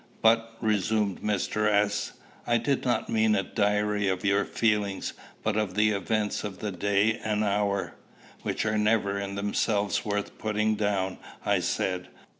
[0.23, 1.71] "But," resumed Mr.
[1.71, 2.13] S.,
[2.47, 6.71] "I did not mean a diary of your feelings, but of the events of the
[6.71, 7.93] day and hour."
[8.41, 12.07] "Which are never in themselves worth putting down," I said.